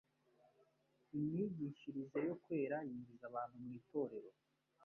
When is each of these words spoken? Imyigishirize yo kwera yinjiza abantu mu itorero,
Imyigishirize 1.17 2.17
yo 2.27 2.33
kwera 2.43 2.77
yinjiza 2.87 3.23
abantu 3.29 3.55
mu 3.63 3.69
itorero, 3.79 4.29